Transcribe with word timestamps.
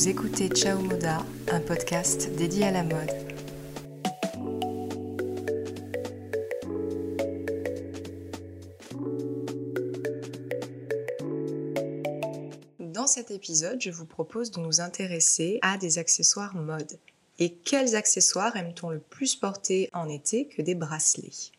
Vous 0.00 0.08
écoutez 0.08 0.48
Ciao 0.48 0.80
Moda, 0.80 1.26
un 1.52 1.60
podcast 1.60 2.30
dédié 2.34 2.64
à 2.64 2.70
la 2.70 2.82
mode. 2.82 3.10
Dans 12.78 13.06
cet 13.06 13.30
épisode, 13.30 13.78
je 13.82 13.90
vous 13.90 14.06
propose 14.06 14.50
de 14.50 14.60
nous 14.60 14.80
intéresser 14.80 15.58
à 15.60 15.76
des 15.76 15.98
accessoires 15.98 16.56
mode. 16.56 16.98
Et 17.38 17.52
quels 17.52 17.94
accessoires 17.94 18.56
aime-t-on 18.56 18.88
le 18.88 19.00
plus 19.00 19.36
porter 19.36 19.90
en 19.92 20.08
été 20.08 20.46
que 20.46 20.62
des 20.62 20.74
bracelets? 20.74 21.52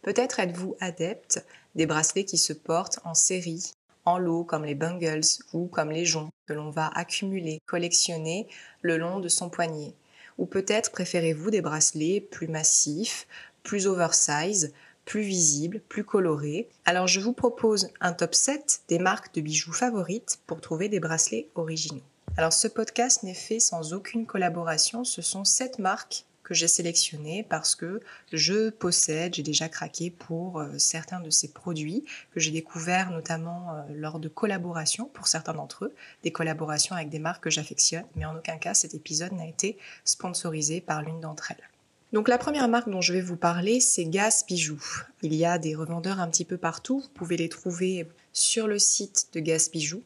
Peut-être 0.00 0.40
êtes-vous 0.40 0.74
adepte 0.80 1.44
des 1.74 1.84
bracelets 1.84 2.24
qui 2.24 2.38
se 2.38 2.54
portent 2.54 3.00
en 3.04 3.12
série, 3.12 3.73
en 4.04 4.18
lot 4.18 4.44
comme 4.44 4.64
les 4.64 4.74
bungles 4.74 5.24
ou 5.52 5.66
comme 5.66 5.90
les 5.90 6.04
joncs 6.04 6.30
que 6.46 6.52
l'on 6.52 6.70
va 6.70 6.88
accumuler, 6.94 7.60
collectionner 7.66 8.48
le 8.82 8.98
long 8.98 9.20
de 9.20 9.28
son 9.28 9.48
poignet. 9.48 9.94
Ou 10.38 10.46
peut-être 10.46 10.90
préférez-vous 10.90 11.50
des 11.50 11.60
bracelets 11.60 12.20
plus 12.20 12.48
massifs, 12.48 13.26
plus 13.62 13.86
oversize, 13.86 14.72
plus 15.04 15.22
visibles, 15.22 15.80
plus 15.88 16.04
colorés. 16.04 16.68
Alors 16.84 17.06
je 17.06 17.20
vous 17.20 17.32
propose 17.32 17.90
un 18.00 18.12
top 18.12 18.34
7 18.34 18.82
des 18.88 18.98
marques 18.98 19.34
de 19.34 19.40
bijoux 19.40 19.72
favorites 19.72 20.38
pour 20.46 20.60
trouver 20.60 20.88
des 20.88 21.00
bracelets 21.00 21.48
originaux. 21.54 22.02
Alors 22.36 22.52
ce 22.52 22.68
podcast 22.68 23.22
n'est 23.22 23.34
fait 23.34 23.60
sans 23.60 23.92
aucune 23.92 24.26
collaboration, 24.26 25.04
ce 25.04 25.22
sont 25.22 25.44
7 25.44 25.78
marques 25.78 26.24
que 26.44 26.54
j'ai 26.54 26.68
sélectionné 26.68 27.44
parce 27.48 27.74
que 27.74 28.00
je 28.32 28.70
possède, 28.70 29.34
j'ai 29.34 29.42
déjà 29.42 29.68
craqué 29.68 30.10
pour 30.10 30.60
euh, 30.60 30.68
certains 30.78 31.20
de 31.20 31.30
ces 31.30 31.48
produits 31.48 32.04
que 32.32 32.38
j'ai 32.38 32.50
découverts 32.50 33.10
notamment 33.10 33.74
euh, 33.74 33.82
lors 33.94 34.20
de 34.20 34.28
collaborations 34.28 35.06
pour 35.06 35.26
certains 35.26 35.54
d'entre 35.54 35.86
eux, 35.86 35.94
des 36.22 36.30
collaborations 36.30 36.94
avec 36.94 37.08
des 37.08 37.18
marques 37.18 37.44
que 37.44 37.50
j'affectionne, 37.50 38.04
mais 38.14 38.24
en 38.24 38.36
aucun 38.36 38.58
cas 38.58 38.74
cet 38.74 38.94
épisode 38.94 39.32
n'a 39.32 39.48
été 39.48 39.78
sponsorisé 40.04 40.80
par 40.80 41.02
l'une 41.02 41.20
d'entre 41.20 41.50
elles. 41.50 41.68
Donc 42.12 42.28
la 42.28 42.38
première 42.38 42.68
marque 42.68 42.88
dont 42.88 43.00
je 43.00 43.12
vais 43.12 43.20
vous 43.20 43.36
parler, 43.36 43.80
c'est 43.80 44.04
Gas 44.04 44.44
Bijoux. 44.46 44.84
Il 45.22 45.34
y 45.34 45.44
a 45.44 45.58
des 45.58 45.74
revendeurs 45.74 46.20
un 46.20 46.28
petit 46.28 46.44
peu 46.44 46.58
partout, 46.58 47.00
vous 47.00 47.08
pouvez 47.08 47.36
les 47.36 47.48
trouver 47.48 48.06
sur 48.32 48.68
le 48.68 48.78
site 48.78 49.28
de 49.32 49.40
Gas 49.40 49.68
Bijoux. 49.72 50.02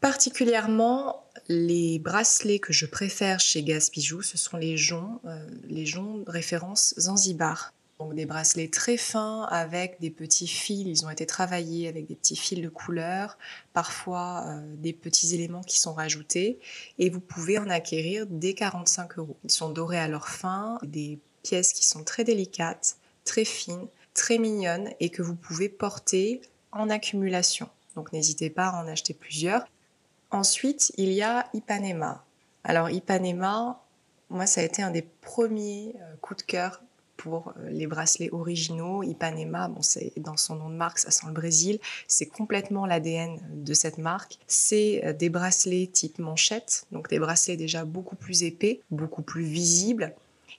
Particulièrement, 0.00 1.24
les 1.48 1.98
bracelets 1.98 2.60
que 2.60 2.72
je 2.72 2.86
préfère 2.86 3.40
chez 3.40 3.62
Bijoux, 3.62 4.22
ce 4.22 4.38
sont 4.38 4.56
les 4.56 4.76
joncs, 4.76 5.20
euh, 5.24 5.44
les 5.64 5.86
joncs 5.86 6.24
de 6.24 6.30
référence 6.30 6.94
Zanzibar. 6.98 7.72
Donc 7.98 8.14
des 8.14 8.26
bracelets 8.26 8.68
très 8.68 8.96
fins 8.96 9.42
avec 9.50 10.00
des 10.00 10.10
petits 10.10 10.46
fils, 10.46 10.86
ils 10.86 11.04
ont 11.04 11.10
été 11.10 11.26
travaillés 11.26 11.88
avec 11.88 12.06
des 12.06 12.14
petits 12.14 12.36
fils 12.36 12.60
de 12.60 12.68
couleur, 12.68 13.38
parfois 13.72 14.44
euh, 14.46 14.60
des 14.76 14.92
petits 14.92 15.34
éléments 15.34 15.62
qui 15.62 15.80
sont 15.80 15.94
rajoutés 15.94 16.60
et 16.98 17.10
vous 17.10 17.18
pouvez 17.18 17.58
en 17.58 17.68
acquérir 17.68 18.26
dès 18.30 18.54
45 18.54 19.18
euros. 19.18 19.36
Ils 19.42 19.50
sont 19.50 19.70
dorés 19.70 19.98
à 19.98 20.06
leur 20.06 20.28
fin, 20.28 20.78
des 20.84 21.18
pièces 21.42 21.72
qui 21.72 21.84
sont 21.84 22.04
très 22.04 22.22
délicates, 22.22 22.98
très 23.24 23.44
fines, 23.44 23.88
très 24.14 24.38
mignonnes 24.38 24.90
et 25.00 25.10
que 25.10 25.22
vous 25.22 25.34
pouvez 25.34 25.68
porter 25.68 26.40
en 26.70 26.90
accumulation. 26.90 27.68
Donc 27.96 28.12
n'hésitez 28.12 28.48
pas 28.48 28.68
à 28.68 28.80
en 28.80 28.86
acheter 28.86 29.12
plusieurs. 29.12 29.66
Ensuite, 30.30 30.92
il 30.96 31.12
y 31.12 31.22
a 31.22 31.48
Ipanema. 31.54 32.24
Alors 32.64 32.90
Ipanema, 32.90 33.82
moi, 34.30 34.46
ça 34.46 34.60
a 34.60 34.64
été 34.64 34.82
un 34.82 34.90
des 34.90 35.02
premiers 35.02 35.94
euh, 36.00 36.14
coups 36.20 36.44
de 36.44 36.46
cœur 36.46 36.82
pour 37.16 37.54
euh, 37.56 37.70
les 37.70 37.86
bracelets 37.86 38.30
originaux. 38.32 39.02
Ipanema, 39.02 39.68
bon, 39.68 39.80
c'est 39.80 40.12
dans 40.18 40.36
son 40.36 40.56
nom 40.56 40.68
de 40.68 40.74
marque, 40.74 40.98
ça 40.98 41.10
sent 41.10 41.26
le 41.28 41.32
Brésil. 41.32 41.78
C'est 42.06 42.26
complètement 42.26 42.84
l'ADN 42.84 43.40
de 43.54 43.72
cette 43.72 43.96
marque. 43.96 44.38
C'est 44.46 45.02
euh, 45.04 45.14
des 45.14 45.30
bracelets 45.30 45.86
type 45.86 46.18
manchette, 46.18 46.86
donc 46.92 47.08
des 47.08 47.18
bracelets 47.18 47.56
déjà 47.56 47.84
beaucoup 47.84 48.16
plus 48.16 48.42
épais, 48.42 48.80
beaucoup 48.90 49.22
plus 49.22 49.44
visibles, 49.44 50.14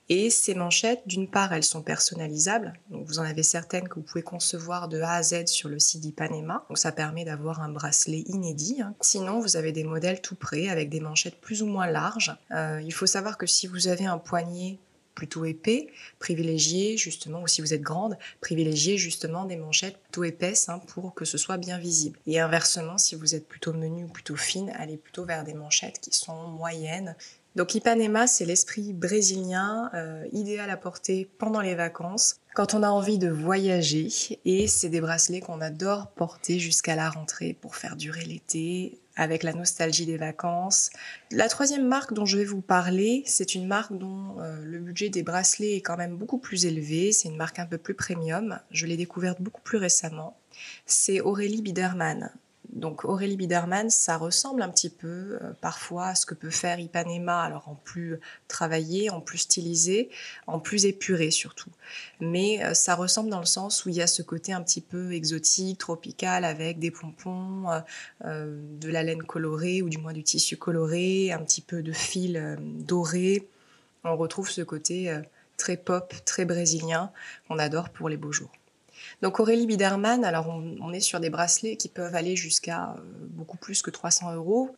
et 0.10 0.32
ces 0.32 0.56
manchettes, 0.56 1.04
d'une 1.06 1.30
part, 1.30 1.54
elles 1.54 1.64
sont 1.64 1.84
personnalisables. 1.84 2.74
Vous 2.90 3.20
en 3.20 3.24
avez 3.24 3.44
certaines 3.44 3.88
que 3.88 3.96
vous 3.96 4.02
pouvez 4.02 4.24
concevoir 4.24 4.88
de 4.88 5.00
A 5.02 5.14
à 5.14 5.24
Z 5.24 5.46
sur 5.46 5.70
le 5.70 5.78
site 5.78 6.02
d'Ipanema. 6.02 6.66
Donc 6.68 6.80
ça 6.80 6.92
permet 6.92 7.26
d'avoir 7.26 7.62
un 7.62 7.70
bracelet 7.70 8.24
inédit. 8.26 8.82
Hein. 8.82 8.96
Sinon, 9.02 9.40
vous 9.40 9.56
avez 9.56 9.72
des 9.72 9.84
modèles 9.84 10.22
tout 10.22 10.36
prêts 10.36 10.68
avec 10.68 10.90
des 10.90 11.00
manchettes 11.00 11.40
plus 11.40 11.62
ou 11.62 11.68
moins 11.68 11.86
larges. 11.86 12.36
Euh, 12.52 12.82
il 12.84 12.92
faut 12.92 13.06
savoir 13.06 13.38
que 13.38 13.46
si 13.46 13.68
vous 13.68 13.88
avez 13.88 14.06
un 14.06 14.18
poignet 14.18 14.80
plutôt 15.14 15.44
épais, 15.44 15.88
privilégiez 16.18 16.96
justement, 16.96 17.42
ou 17.42 17.48
si 17.48 17.62
vous 17.62 17.74
êtes 17.74 17.82
grande, 17.82 18.18
privilégiez 18.40 18.98
justement 18.98 19.44
des 19.44 19.58
manchettes 19.58 19.98
plutôt 19.98 20.24
épaisses 20.24 20.70
hein, 20.70 20.80
pour 20.80 21.14
que 21.14 21.26
ce 21.26 21.38
soit 21.38 21.58
bien 21.58 21.78
visible. 21.78 22.18
Et 22.26 22.40
inversement, 22.40 22.98
si 22.98 23.16
vous 23.16 23.36
êtes 23.36 23.46
plutôt 23.46 23.74
menu 23.74 24.06
ou 24.06 24.08
plutôt 24.08 24.38
fine, 24.38 24.72
allez 24.78 24.96
plutôt 24.96 25.26
vers 25.26 25.44
des 25.44 25.54
manchettes 25.54 26.00
qui 26.00 26.14
sont 26.14 26.48
moyennes 26.48 27.16
donc 27.56 27.76
Ipanema, 27.76 28.28
c'est 28.28 28.46
l'esprit 28.46 28.94
brésilien 28.94 29.90
euh, 29.94 30.26
idéal 30.32 30.70
à 30.70 30.78
porter 30.78 31.30
pendant 31.38 31.62
les 31.62 31.76
vacances, 31.76 32.38
quand 32.54 32.74
on 32.74 32.84
a 32.84 32.90
envie 32.90 33.18
de 33.18 33.30
voyager, 33.30 34.10
et 34.46 34.68
c'est 34.68 34.90
des 34.90 35.02
bracelets 35.02 35.40
qu'on 35.40 35.62
adore 35.62 36.12
porter 36.12 36.60
jusqu'à 36.60 36.96
la 36.96 37.10
rentrée 37.10 37.58
pour 37.60 37.76
faire 37.76 37.96
durer 37.96 38.26
l'été, 38.26 39.00
avec 39.16 39.44
la 39.44 39.54
nostalgie 39.54 40.06
des 40.06 40.18
vacances. 40.18 40.92
La 41.32 41.50
troisième 41.50 41.88
marque 41.88 42.14
dont 42.14 42.26
je 42.26 42.38
vais 42.38 42.46
vous 42.46 42.62
parler, 42.62 43.24
c'est 43.26 43.54
une 43.54 43.68
marque 43.68 43.98
dont 43.98 44.40
euh, 44.40 44.64
le 44.64 44.80
budget 44.80 45.10
des 45.10 45.24
bracelets 45.24 45.76
est 45.76 45.82
quand 45.82 45.98
même 45.98 46.16
beaucoup 46.16 46.38
plus 46.38 46.66
élevé, 46.66 47.12
c'est 47.12 47.28
une 47.28 47.36
marque 47.36 47.60
un 47.60 47.66
peu 47.66 47.78
plus 47.78 47.96
premium, 47.96 48.60
je 48.72 48.86
l'ai 48.86 48.96
découverte 48.96 49.42
beaucoup 49.42 49.62
plus 49.62 49.78
récemment. 49.78 50.38
C'est 50.86 51.20
Aurélie 51.20 51.62
Biderman. 51.62 52.32
Donc 52.80 53.06
Aurélie 53.06 53.36
Biderman, 53.36 53.90
ça 53.90 54.18
ressemble 54.18 54.62
un 54.62 54.70
petit 54.70 54.90
peu 54.90 55.38
euh, 55.42 55.52
parfois 55.62 56.08
à 56.08 56.16
ce 56.16 56.26
que 56.26 56.34
peut 56.34 56.50
faire 56.50 56.80
Ipanema, 56.80 57.42
alors 57.42 57.68
en 57.68 57.76
plus 57.76 58.20
travaillé, 58.48 59.10
en 59.10 59.22
plus 59.22 59.40
stylisé, 59.40 60.10
en 60.48 60.60
plus 60.60 60.86
épuré 60.86 61.30
surtout. 61.30 61.70
Mais 62.20 62.64
euh, 62.64 62.74
ça 62.74 62.96
ressemble 62.96 63.30
dans 63.30 63.40
le 63.40 63.46
sens 63.46 63.86
où 63.86 63.90
il 63.90 63.96
y 63.96 64.02
a 64.02 64.08
ce 64.08 64.22
côté 64.22 64.54
un 64.54 64.62
petit 64.62 64.82
peu 64.82 65.14
exotique, 65.14 65.78
tropical, 65.78 66.46
avec 66.46 66.80
des 66.80 66.92
pompons, 66.92 67.66
euh, 68.26 68.62
de 68.80 68.90
la 68.90 69.04
laine 69.04 69.24
colorée 69.24 69.82
ou 69.82 69.90
du 69.90 69.98
moins 69.98 70.14
du 70.14 70.24
tissu 70.24 70.58
coloré, 70.58 71.32
un 71.32 71.40
petit 71.40 71.62
peu 71.62 71.84
de 71.84 71.92
fil 71.92 72.58
doré. 72.60 73.48
On 74.06 74.16
retrouve 74.16 74.50
ce 74.50 74.62
côté 74.62 75.14
très 75.58 75.76
pop, 75.76 76.14
très 76.26 76.46
brésilien 76.46 77.12
qu'on 77.48 77.60
adore 77.60 77.90
pour 77.90 78.08
les 78.08 78.18
beaux 78.18 78.32
jours. 78.32 78.52
Donc 79.22 79.40
Aurélie 79.40 79.68
Biderman, 79.68 80.24
alors 80.24 80.48
on, 80.48 80.94
est 80.94 81.00
sur 81.00 81.20
des 81.20 81.30
bracelets 81.30 81.76
qui 81.76 81.90
peuvent 81.90 82.16
aller 82.16 82.36
jusqu'à 82.36 82.96
euh, 82.98 83.02
beaucoup 83.32 83.58
plus 83.58 83.82
que 83.82 83.92
300 83.92 84.34
euros. 84.36 84.76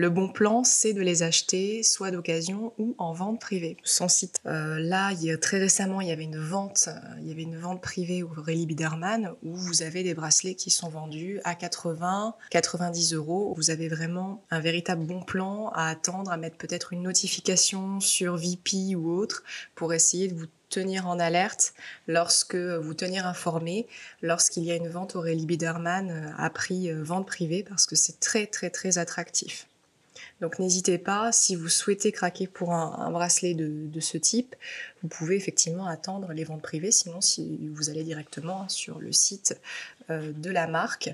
Le 0.00 0.10
bon 0.10 0.28
plan, 0.28 0.62
c'est 0.62 0.92
de 0.92 1.02
les 1.02 1.24
acheter 1.24 1.82
soit 1.82 2.12
d'occasion 2.12 2.72
ou 2.78 2.94
en 2.98 3.12
vente 3.12 3.40
privée. 3.40 3.76
Son 3.82 4.06
site. 4.06 4.38
Euh, 4.46 4.78
là, 4.78 5.10
très 5.40 5.58
récemment, 5.58 6.00
il 6.00 6.06
y 6.06 6.12
avait 6.12 6.22
une 6.22 6.38
vente, 6.38 6.84
euh, 6.86 7.16
il 7.20 7.26
y 7.26 7.32
avait 7.32 7.42
une 7.42 7.58
vente 7.58 7.82
privée 7.82 8.22
Aurélie 8.22 8.66
Biderman 8.66 9.32
où 9.42 9.56
vous 9.56 9.82
avez 9.82 10.04
des 10.04 10.14
bracelets 10.14 10.54
qui 10.54 10.70
sont 10.70 10.88
vendus 10.88 11.40
à 11.42 11.56
80, 11.56 12.36
90 12.50 13.14
euros. 13.14 13.54
Vous 13.56 13.70
avez 13.70 13.88
vraiment 13.88 14.44
un 14.52 14.60
véritable 14.60 15.04
bon 15.04 15.20
plan 15.20 15.72
à 15.74 15.88
attendre, 15.88 16.30
à 16.30 16.36
mettre 16.36 16.58
peut-être 16.58 16.92
une 16.92 17.02
notification 17.02 17.98
sur 17.98 18.36
VP 18.36 18.94
ou 18.94 19.10
autre 19.10 19.42
pour 19.74 19.92
essayer 19.92 20.28
de 20.28 20.38
vous 20.38 20.46
tenir 20.68 21.06
en 21.06 21.18
alerte 21.18 21.74
lorsque 22.06 22.56
vous 22.56 22.94
tenir 22.94 23.26
informé 23.26 23.86
lorsqu'il 24.22 24.64
y 24.64 24.70
a 24.70 24.76
une 24.76 24.88
vente 24.88 25.16
Aurélie 25.16 25.46
Biderman 25.46 26.10
euh, 26.10 26.30
à 26.36 26.50
prix 26.50 26.92
vente 26.92 27.26
privée 27.26 27.62
parce 27.62 27.86
que 27.86 27.96
c'est 27.96 28.20
très 28.20 28.46
très 28.46 28.70
très 28.70 28.98
attractif. 28.98 29.66
Donc 30.40 30.58
n'hésitez 30.58 30.98
pas, 30.98 31.32
si 31.32 31.56
vous 31.56 31.68
souhaitez 31.68 32.12
craquer 32.12 32.46
pour 32.46 32.72
un, 32.72 33.10
bracelet 33.10 33.54
de, 33.54 34.00
ce 34.00 34.16
type, 34.18 34.54
vous 35.02 35.08
pouvez 35.08 35.36
effectivement 35.36 35.86
attendre 35.86 36.32
les 36.32 36.44
ventes 36.44 36.62
privées, 36.62 36.92
sinon 36.92 37.20
si 37.20 37.58
vous 37.72 37.90
allez 37.90 38.04
directement 38.04 38.68
sur 38.68 39.00
le 39.00 39.12
site 39.12 39.58
euh, 40.10 40.32
de 40.32 40.50
la 40.50 40.66
marque. 40.66 41.10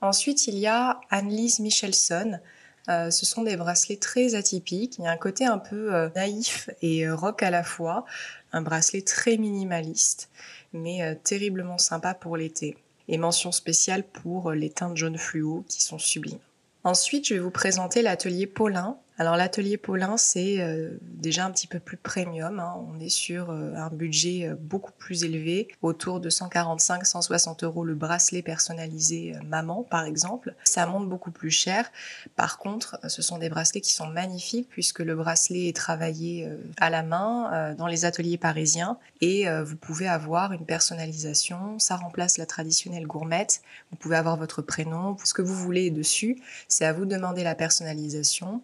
Ensuite, 0.00 0.46
il 0.48 0.58
y 0.58 0.66
a 0.66 1.00
Annelise 1.10 1.60
Michelson. 1.60 2.40
Euh, 2.88 3.10
ce 3.10 3.24
sont 3.26 3.42
des 3.42 3.56
bracelets 3.56 3.96
très 3.96 4.34
atypiques. 4.34 4.98
Il 4.98 5.04
y 5.04 5.06
a 5.06 5.10
un 5.10 5.16
côté 5.16 5.44
un 5.44 5.58
peu 5.58 5.94
euh, 5.94 6.08
naïf 6.16 6.70
et 6.82 7.08
rock 7.08 7.42
à 7.42 7.50
la 7.50 7.62
fois. 7.62 8.04
Un 8.52 8.62
bracelet 8.62 9.02
très 9.02 9.36
minimaliste, 9.36 10.30
mais 10.72 11.16
terriblement 11.24 11.78
sympa 11.78 12.12
pour 12.12 12.36
l'été. 12.36 12.76
Et 13.08 13.16
mention 13.18 13.50
spéciale 13.50 14.02
pour 14.04 14.52
les 14.52 14.68
teintes 14.70 14.96
jaune 14.96 15.16
fluo 15.16 15.64
qui 15.68 15.82
sont 15.82 15.98
sublimes. 15.98 16.38
Ensuite, 16.84 17.28
je 17.28 17.34
vais 17.34 17.40
vous 17.40 17.50
présenter 17.50 18.02
l'atelier 18.02 18.46
Paulin. 18.46 18.98
Alors 19.22 19.36
l'atelier 19.36 19.76
Paulin, 19.76 20.16
c'est 20.16 20.60
euh, 20.60 20.98
déjà 21.00 21.44
un 21.44 21.52
petit 21.52 21.68
peu 21.68 21.78
plus 21.78 21.96
premium. 21.96 22.58
Hein. 22.58 22.74
On 22.92 22.98
est 22.98 23.08
sur 23.08 23.50
euh, 23.50 23.72
un 23.76 23.88
budget 23.88 24.48
euh, 24.48 24.56
beaucoup 24.58 24.90
plus 24.98 25.22
élevé, 25.22 25.68
autour 25.80 26.18
de 26.18 26.28
145-160 26.28 27.64
euros 27.64 27.84
le 27.84 27.94
bracelet 27.94 28.42
personnalisé 28.42 29.36
maman, 29.46 29.84
par 29.84 30.06
exemple. 30.06 30.56
Ça 30.64 30.86
monte 30.86 31.08
beaucoup 31.08 31.30
plus 31.30 31.52
cher. 31.52 31.88
Par 32.34 32.58
contre, 32.58 32.98
ce 33.06 33.22
sont 33.22 33.38
des 33.38 33.48
bracelets 33.48 33.80
qui 33.80 33.92
sont 33.92 34.08
magnifiques 34.08 34.68
puisque 34.68 34.98
le 34.98 35.14
bracelet 35.14 35.68
est 35.68 35.76
travaillé 35.76 36.50
à 36.78 36.90
la 36.90 37.04
main 37.04 37.74
dans 37.78 37.86
les 37.86 38.04
ateliers 38.04 38.38
parisiens 38.38 38.98
et 39.20 39.46
vous 39.62 39.76
pouvez 39.76 40.08
avoir 40.08 40.52
une 40.52 40.66
personnalisation. 40.66 41.78
Ça 41.78 41.94
remplace 41.96 42.38
la 42.38 42.46
traditionnelle 42.46 43.06
gourmette. 43.06 43.62
Vous 43.90 43.96
pouvez 43.96 44.16
avoir 44.16 44.36
votre 44.36 44.62
prénom, 44.62 45.16
ce 45.22 45.34
que 45.34 45.42
vous 45.42 45.54
voulez 45.54 45.90
dessus. 45.90 46.42
C'est 46.66 46.84
à 46.84 46.92
vous 46.92 47.04
de 47.04 47.14
demander 47.14 47.44
la 47.44 47.54
personnalisation. 47.54 48.62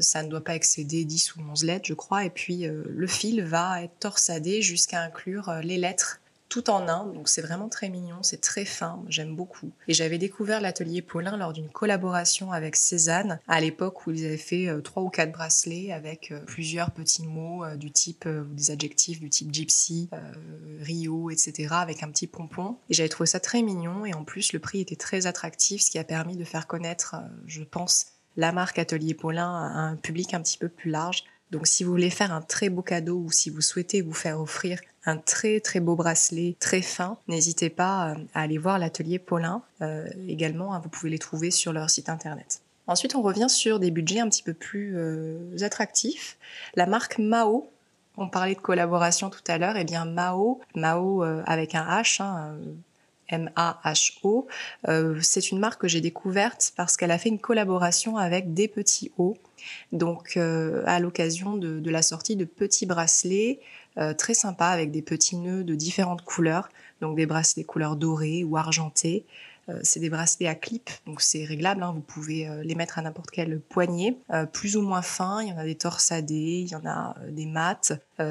Ça 0.00 0.22
ne 0.22 0.28
doit 0.28 0.44
pas 0.44 0.54
excéder 0.54 1.04
10 1.04 1.36
ou 1.36 1.40
11 1.50 1.64
lettres, 1.64 1.86
je 1.86 1.94
crois. 1.94 2.24
Et 2.24 2.30
puis, 2.30 2.66
le 2.66 3.06
fil 3.06 3.42
va 3.42 3.82
être 3.82 3.98
torsadé 3.98 4.62
jusqu'à 4.62 5.02
inclure 5.02 5.52
les 5.62 5.78
lettres 5.78 6.20
tout 6.48 6.70
en 6.70 6.88
un, 6.88 7.06
donc 7.06 7.28
c'est 7.28 7.42
vraiment 7.42 7.68
très 7.68 7.88
mignon, 7.88 8.22
c'est 8.22 8.40
très 8.40 8.64
fin, 8.64 9.02
j'aime 9.08 9.36
beaucoup. 9.36 9.70
Et 9.86 9.94
j'avais 9.94 10.18
découvert 10.18 10.60
l'atelier 10.60 11.02
Paulin 11.02 11.36
lors 11.36 11.52
d'une 11.52 11.68
collaboration 11.68 12.52
avec 12.52 12.74
Cézanne, 12.74 13.38
à 13.48 13.60
l'époque 13.60 14.06
où 14.06 14.12
ils 14.12 14.24
avaient 14.24 14.36
fait 14.36 14.68
euh, 14.68 14.80
trois 14.80 15.02
ou 15.02 15.10
quatre 15.10 15.32
bracelets 15.32 15.92
avec 15.92 16.32
euh, 16.32 16.40
plusieurs 16.46 16.90
petits 16.92 17.26
mots 17.26 17.64
euh, 17.64 17.76
du 17.76 17.90
type, 17.90 18.26
des 18.52 18.70
adjectifs 18.70 19.20
du 19.20 19.28
type 19.28 19.52
gypsy, 19.52 20.08
Rio, 20.80 21.30
etc., 21.30 21.68
avec 21.72 22.02
un 22.02 22.10
petit 22.10 22.26
pompon. 22.26 22.76
Et 22.88 22.94
j'avais 22.94 23.08
trouvé 23.08 23.26
ça 23.26 23.40
très 23.40 23.62
mignon, 23.62 24.06
et 24.06 24.14
en 24.14 24.24
plus 24.24 24.52
le 24.52 24.58
prix 24.58 24.80
était 24.80 24.96
très 24.96 25.26
attractif, 25.26 25.82
ce 25.82 25.90
qui 25.90 25.98
a 25.98 26.04
permis 26.04 26.36
de 26.36 26.44
faire 26.44 26.66
connaître, 26.66 27.16
je 27.46 27.62
pense, 27.62 28.17
la 28.38 28.52
marque 28.52 28.78
Atelier 28.78 29.14
Paulin 29.14 29.52
à 29.52 29.80
un 29.80 29.96
public 29.96 30.32
un 30.32 30.40
petit 30.40 30.56
peu 30.56 30.68
plus 30.68 30.90
large. 30.90 31.24
Donc 31.50 31.66
si 31.66 31.82
vous 31.82 31.90
voulez 31.90 32.08
faire 32.08 32.32
un 32.32 32.40
très 32.40 32.68
beau 32.68 32.82
cadeau 32.82 33.16
ou 33.18 33.32
si 33.32 33.50
vous 33.50 33.60
souhaitez 33.60 34.00
vous 34.00 34.14
faire 34.14 34.40
offrir 34.40 34.80
un 35.04 35.16
très 35.16 35.60
très 35.60 35.80
beau 35.80 35.96
bracelet 35.96 36.54
très 36.60 36.80
fin, 36.80 37.18
n'hésitez 37.26 37.68
pas 37.68 38.10
euh, 38.10 38.14
à 38.34 38.42
aller 38.42 38.56
voir 38.56 38.78
l'atelier 38.78 39.18
Paulin. 39.18 39.62
Euh, 39.82 40.06
également, 40.28 40.72
hein, 40.72 40.80
vous 40.80 40.88
pouvez 40.88 41.10
les 41.10 41.18
trouver 41.18 41.50
sur 41.50 41.72
leur 41.72 41.90
site 41.90 42.08
internet. 42.08 42.62
Ensuite, 42.86 43.16
on 43.16 43.22
revient 43.22 43.50
sur 43.50 43.80
des 43.80 43.90
budgets 43.90 44.20
un 44.20 44.28
petit 44.28 44.44
peu 44.44 44.54
plus 44.54 44.96
euh, 44.96 45.56
attractifs. 45.62 46.38
La 46.76 46.86
marque 46.86 47.18
Mao, 47.18 47.68
on 48.16 48.28
parlait 48.28 48.54
de 48.54 48.60
collaboration 48.60 49.30
tout 49.30 49.42
à 49.48 49.58
l'heure, 49.58 49.76
et 49.76 49.80
eh 49.80 49.84
bien 49.84 50.04
Mao, 50.04 50.60
Mao 50.74 51.22
avec 51.22 51.74
un 51.74 51.84
H, 51.84 52.22
hein, 52.22 52.56
M-A-H-O. 53.28 54.46
c'est 55.20 55.50
une 55.50 55.58
marque 55.58 55.82
que 55.82 55.88
j'ai 55.88 56.00
découverte 56.00 56.72
parce 56.76 56.96
qu'elle 56.96 57.10
a 57.10 57.18
fait 57.18 57.28
une 57.28 57.38
collaboration 57.38 58.16
avec 58.16 58.54
des 58.54 58.68
petits 58.68 59.12
O. 59.18 59.36
Donc, 59.92 60.36
à 60.36 61.00
l'occasion 61.00 61.56
de, 61.56 61.90
la 61.90 62.02
sortie 62.02 62.36
de 62.36 62.44
petits 62.44 62.86
bracelets 62.86 63.60
euh, 63.98 64.14
très 64.14 64.34
sympa 64.34 64.66
avec 64.66 64.92
des 64.92 65.02
petits 65.02 65.36
nœuds 65.36 65.64
de 65.64 65.74
différentes 65.74 66.22
couleurs, 66.22 66.68
donc 67.00 67.16
des 67.16 67.26
bracelets 67.26 67.64
couleur 67.64 67.96
dorée 67.96 68.44
ou 68.44 68.56
argentée. 68.56 69.24
Euh, 69.68 69.80
c'est 69.82 70.00
des 70.00 70.10
bracelets 70.10 70.48
à 70.48 70.54
clip, 70.54 70.90
donc 71.06 71.20
c'est 71.20 71.44
réglable, 71.44 71.82
hein. 71.82 71.92
vous 71.94 72.00
pouvez 72.00 72.48
euh, 72.48 72.62
les 72.62 72.74
mettre 72.74 72.98
à 72.98 73.02
n'importe 73.02 73.30
quel 73.30 73.60
poignet, 73.60 74.16
plus 74.52 74.76
ou 74.76 74.82
moins 74.82 75.02
fin, 75.02 75.42
il 75.42 75.48
y 75.48 75.52
en 75.52 75.58
a 75.58 75.64
des 75.64 75.74
torsadés, 75.74 76.64
il 76.66 76.68
y 76.68 76.74
en 76.74 76.86
a 76.86 77.16
des 77.30 77.46
mats, 77.46 77.80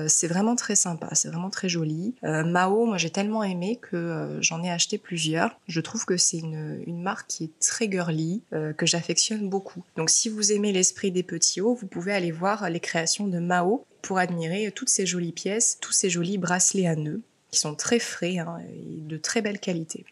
c'est 0.07 0.27
vraiment 0.27 0.55
très 0.55 0.75
sympa, 0.75 1.09
c'est 1.13 1.29
vraiment 1.29 1.49
très 1.49 1.69
joli. 1.69 2.15
Mao, 2.23 2.85
moi 2.85 2.97
j'ai 2.97 3.09
tellement 3.09 3.43
aimé 3.43 3.77
que 3.81 4.37
j'en 4.41 4.63
ai 4.63 4.69
acheté 4.69 4.97
plusieurs. 4.97 5.59
Je 5.67 5.81
trouve 5.81 6.05
que 6.05 6.17
c'est 6.17 6.37
une, 6.37 6.83
une, 6.85 7.01
marque 7.01 7.27
qui 7.27 7.45
est 7.45 7.59
très 7.59 7.89
girly, 7.89 8.43
que 8.51 8.85
j'affectionne 8.85 9.49
beaucoup. 9.49 9.83
Donc 9.95 10.09
si 10.09 10.29
vous 10.29 10.51
aimez 10.51 10.71
l'esprit 10.71 11.11
des 11.11 11.23
petits 11.23 11.61
hauts, 11.61 11.75
vous 11.75 11.87
pouvez 11.87 12.13
aller 12.13 12.31
voir 12.31 12.69
les 12.69 12.79
créations 12.79 13.27
de 13.27 13.39
Mao 13.39 13.85
pour 14.01 14.17
admirer 14.17 14.71
toutes 14.71 14.89
ces 14.89 15.05
jolies 15.05 15.31
pièces, 15.31 15.77
tous 15.81 15.93
ces 15.93 16.09
jolis 16.09 16.37
bracelets 16.37 16.87
à 16.87 16.95
nœuds 16.95 17.21
qui 17.51 17.59
sont 17.59 17.75
très 17.75 17.99
frais 17.99 18.37
hein, 18.37 18.57
et 18.69 19.01
de 19.01 19.17
très 19.17 19.41
belle 19.41 19.59
qualité. 19.59 20.05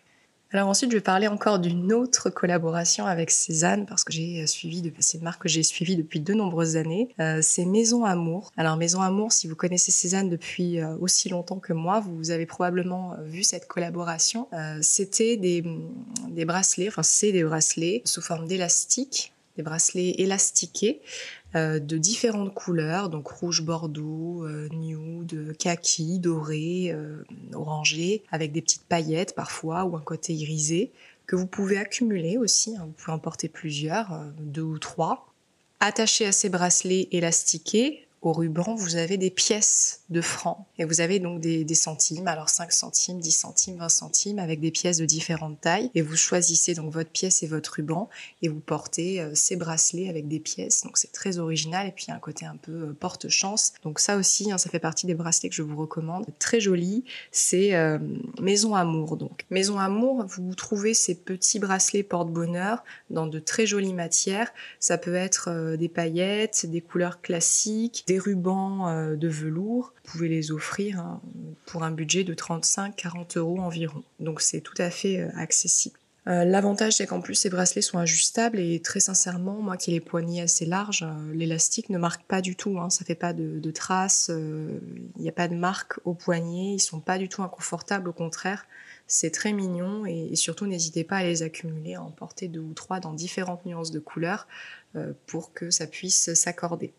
Alors 0.52 0.70
ensuite, 0.70 0.92
je 0.92 0.98
vais 0.98 1.02
parler 1.02 1.28
encore 1.28 1.60
d'une 1.60 1.92
autre 1.92 2.30
collaboration 2.30 3.06
avec 3.06 3.32
Cézanne 3.32 3.86
parce 3.86 4.04
que 4.04 4.14
j'ai 4.14 4.46
suivi, 4.48 4.94
c'est 5.00 5.18
une 5.18 5.24
marque 5.24 5.42
que 5.42 5.50
j'ai 5.50 5.64
suivie 5.64 5.96
depuis 5.96 6.20
de 6.20 6.34
nombreuses 6.34 6.78
années. 6.78 7.10
Euh, 7.20 7.40
c'est 7.42 7.66
Maison 7.66 8.06
Amour. 8.06 8.52
Alors 8.56 8.78
Maison 8.78 9.02
Amour, 9.02 9.32
si 9.32 9.48
vous 9.48 9.56
connaissez 9.56 9.92
Cézanne 9.92 10.30
depuis 10.30 10.80
euh, 10.80 10.96
aussi 11.02 11.30
longtemps 11.30 11.60
que 11.60 11.74
moi, 11.74 12.00
vous 12.00 12.32
avez 12.32 12.46
probablement 12.46 13.14
euh, 13.14 13.24
vu 13.24 13.44
cette 13.44 13.68
collaboration. 13.68 14.48
C'était 14.82 15.38
des, 15.38 15.64
des 16.30 16.46
bracelets, 16.46 16.88
enfin 16.88 17.04
c'est 17.04 17.32
des 17.32 17.44
bracelets 17.44 18.02
sous 18.06 18.22
forme 18.22 18.48
d'élastique 18.48 19.34
des 19.58 19.64
bracelets 19.64 20.16
élastiqués 20.18 21.02
euh, 21.56 21.80
de 21.80 21.98
différentes 21.98 22.54
couleurs, 22.54 23.10
donc 23.10 23.28
rouge 23.30 23.62
bordeaux, 23.62 24.44
euh, 24.44 24.68
nude, 24.74 25.56
kaki, 25.58 26.20
doré, 26.20 26.92
euh, 26.92 27.24
orangé, 27.54 28.24
avec 28.30 28.52
des 28.52 28.62
petites 28.62 28.84
paillettes 28.84 29.36
parfois 29.36 29.86
ou 29.86 29.96
un 29.96 30.02
côté 30.02 30.34
irisé, 30.34 30.92
que 31.28 31.38
vous 31.38 31.48
pouvez 31.48 31.78
accumuler 31.78 32.38
aussi, 32.38 32.76
hein. 32.76 32.84
vous 32.86 32.92
pouvez 32.92 33.14
en 33.14 33.20
porter 33.20 33.48
plusieurs, 33.48 34.26
deux 34.38 34.64
ou 34.64 34.80
trois. 34.80 35.34
Attachés 35.80 36.26
à 36.26 36.34
ces 36.34 36.50
bracelets 36.50 37.08
élastiqués, 37.12 38.05
au 38.26 38.34
ruban, 38.34 38.74
vous 38.74 38.96
avez 38.96 39.18
des 39.18 39.30
pièces 39.30 40.02
de 40.10 40.20
francs 40.20 40.66
et 40.80 40.86
vous 40.86 41.00
avez 41.00 41.20
donc 41.20 41.40
des, 41.40 41.76
centimes, 41.76 42.28
alors 42.28 42.50
5 42.50 42.72
centimes, 42.72 43.20
10 43.20 43.32
centimes, 43.32 43.78
20 43.78 43.90
centimes 43.90 44.40
avec 44.40 44.60
des 44.60 44.72
pièces 44.72 44.98
de 44.98 45.06
différentes 45.06 45.62
tailles 45.62 45.92
et 45.94 46.02
vous 46.02 46.16
choisissez 46.16 46.74
donc 46.74 46.92
votre 46.92 47.12
pièce 47.12 47.44
et 47.44 47.48
votre 47.48 47.74
ruban 47.74 48.10
et 48.42 48.48
vous 48.48 48.60
portez 48.60 49.22
euh, 49.22 49.32
ces 49.36 49.56
bracelets 49.56 50.10
avec 50.10 50.28
des 50.28 50.40
pièces. 50.40 50.82
Donc 50.82 50.98
c'est 50.98 51.12
très 51.12 51.38
original 51.38 51.88
et 51.88 51.92
puis 51.92 52.08
un 52.10 52.18
côté 52.18 52.48
un 52.48 52.56
peu 52.56 52.72
euh, 52.72 52.98
porte-chance. 53.00 53.74
Donc 53.84 54.00
ça 54.00 54.18
aussi, 54.18 54.52
hein, 54.52 54.58
ça 54.58 54.72
fait 54.72 54.80
partie 54.80 55.06
des 55.06 55.14
bracelets 55.14 55.50
que 55.50 55.56
je 55.56 55.62
vous 55.62 55.78
recommande. 55.78 56.26
Très 56.40 56.60
joli, 56.60 57.04
c'est 57.32 57.76
euh, 57.76 58.00
Maison 58.42 58.74
Amour 58.74 59.18
donc. 59.18 59.46
Maison 59.52 59.78
Amour, 59.78 60.26
vous 60.28 60.56
trouvez 60.56 60.96
ces 60.96 61.14
petits 61.14 61.60
bracelets 61.60 62.02
porte-bonheur 62.02 62.84
dans 63.12 63.28
de 63.28 63.38
très 63.38 63.68
jolies 63.68 63.94
matières. 63.94 64.52
Ça 64.80 64.98
peut 64.98 65.14
être 65.14 65.76
des 65.78 65.90
paillettes, 65.90 66.66
des 66.66 66.82
couleurs 66.82 67.22
classiques, 67.22 68.04
rubans 68.20 68.88
euh, 68.88 69.16
de 69.16 69.28
velours. 69.28 69.94
Vous 70.04 70.12
pouvez 70.12 70.30
les 70.30 70.52
offrir 70.52 71.00
hein, 71.00 71.22
pour 71.66 71.84
un 71.84 71.92
budget 71.92 72.24
de 72.24 72.34
35-40 72.34 73.38
euros 73.38 73.60
environ. 73.60 74.04
Donc 74.20 74.42
c'est 74.42 74.62
tout 74.62 74.80
à 74.80 74.90
fait 74.90 75.20
euh, 75.20 75.30
accessible. 75.36 75.98
Euh, 76.28 76.44
l'avantage, 76.44 76.94
c'est 76.94 77.06
qu'en 77.06 77.22
plus, 77.22 77.36
ces 77.36 77.52
bracelets 77.52 77.84
sont 77.84 78.00
ajustables 78.00 78.60
et 78.60 78.82
très 78.82 79.00
sincèrement, 79.00 79.62
moi 79.62 79.78
qui 79.78 79.92
ai 79.92 79.94
les 79.94 80.00
poignets 80.00 80.42
assez 80.42 80.66
larges, 80.66 81.06
l'élastique 81.34 81.90
ne 81.90 82.00
marque 82.00 82.26
pas 82.26 82.42
du 82.42 82.56
tout. 82.56 82.80
Hein, 82.80 82.90
ça 82.90 83.06
fait 83.06 83.14
pas 83.14 83.32
de, 83.32 83.72
traces, 83.72 84.32
il 84.32 85.22
n'y 85.22 85.30
a 85.30 85.32
pas 85.32 85.48
de 85.48 85.54
marque 85.54 86.00
au 86.04 86.16
poignet, 86.16 86.74
ils 86.74 86.80
sont 86.80 87.00
pas 87.00 87.20
du 87.20 87.30
tout 87.30 87.44
inconfortables, 87.44 88.10
au 88.10 88.14
contraire. 88.14 88.66
C'est 89.06 89.30
très 89.30 89.54
mignon 89.54 90.08
et, 90.08 90.36
surtout 90.36 90.66
n'hésitez 90.66 91.04
pas 91.04 91.18
à 91.18 91.24
les 91.24 91.44
accumuler, 91.44 91.94
à 91.94 92.02
en 92.02 92.10
porter 92.10 92.48
deux 92.48 92.60
ou 92.60 92.74
trois 92.74 93.00
dans 93.00 93.14
différentes 93.14 93.64
nuances 93.68 93.92
de 93.92 94.00
couleurs 94.00 94.48
pour 95.28 95.54
que 95.54 95.70
ça 95.70 95.86
puisse 95.86 96.34
s'accorder. 96.34 96.92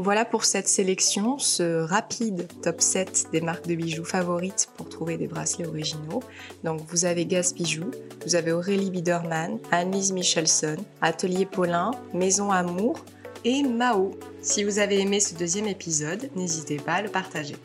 Voilà 0.00 0.24
pour 0.24 0.44
cette 0.44 0.68
sélection, 0.68 1.38
ce 1.38 1.82
rapide 1.82 2.46
top 2.62 2.80
7 2.80 3.30
des 3.32 3.40
marques 3.40 3.66
de 3.66 3.74
bijoux 3.74 4.04
favorites 4.04 4.68
pour 4.76 4.88
trouver 4.88 5.16
des 5.16 5.26
bracelets 5.26 5.66
originaux. 5.66 6.22
Donc 6.62 6.82
vous 6.86 7.04
avez 7.04 7.26
Gas 7.26 7.52
Bijoux, 7.52 7.90
vous 8.24 8.36
avez 8.36 8.52
Aurélie 8.52 8.92
Biederman, 8.92 9.58
Annelise 9.72 10.12
Michelson, 10.12 10.76
Atelier 11.00 11.46
Paulin, 11.46 11.90
Maison 12.14 12.52
Amour 12.52 13.04
et 13.44 13.64
Mao. 13.64 14.12
Si 14.40 14.62
vous 14.62 14.78
avez 14.78 15.00
aimé 15.00 15.18
ce 15.18 15.34
deuxième 15.34 15.66
épisode, 15.66 16.30
n'hésitez 16.36 16.76
pas 16.76 16.94
à 16.94 17.02
le 17.02 17.08
partager. 17.08 17.56